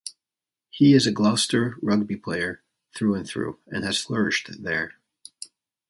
He 0.71 0.95
is 0.95 1.05
a 1.05 1.11
Gloucester 1.11 1.75
Rugby 1.79 2.15
player 2.15 2.63
through 2.95 3.13
and 3.13 3.27
through 3.29 3.59
and 3.67 3.83
has 3.83 4.01
flourished 4.01 4.63
there. 4.63 4.95